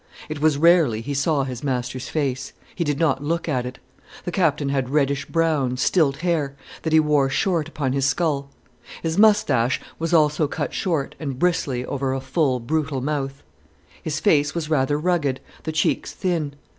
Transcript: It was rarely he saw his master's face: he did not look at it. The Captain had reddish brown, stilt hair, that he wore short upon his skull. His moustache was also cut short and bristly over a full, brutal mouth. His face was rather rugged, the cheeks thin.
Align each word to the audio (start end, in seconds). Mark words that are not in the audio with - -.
It 0.29 0.41
was 0.41 0.57
rarely 0.57 1.01
he 1.01 1.13
saw 1.13 1.43
his 1.43 1.63
master's 1.63 2.09
face: 2.09 2.53
he 2.73 2.83
did 2.83 2.97
not 2.97 3.23
look 3.23 3.47
at 3.47 3.67
it. 3.67 3.77
The 4.25 4.31
Captain 4.31 4.69
had 4.69 4.89
reddish 4.89 5.25
brown, 5.27 5.77
stilt 5.77 6.15
hair, 6.25 6.55
that 6.81 6.91
he 6.91 6.99
wore 6.99 7.29
short 7.29 7.67
upon 7.67 7.93
his 7.93 8.03
skull. 8.07 8.49
His 9.03 9.19
moustache 9.19 9.79
was 9.99 10.11
also 10.11 10.47
cut 10.47 10.73
short 10.73 11.13
and 11.19 11.37
bristly 11.37 11.85
over 11.85 12.15
a 12.15 12.19
full, 12.19 12.59
brutal 12.59 12.99
mouth. 12.99 13.43
His 14.01 14.19
face 14.19 14.55
was 14.55 14.71
rather 14.71 14.97
rugged, 14.97 15.39
the 15.65 15.71
cheeks 15.71 16.13
thin. 16.13 16.55